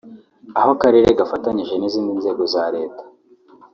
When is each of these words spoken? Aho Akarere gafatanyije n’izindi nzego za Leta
Aho 0.59 0.69
Akarere 0.75 1.17
gafatanyije 1.19 1.73
n’izindi 1.77 2.11
nzego 2.19 2.41
za 2.53 2.63
Leta 2.75 3.03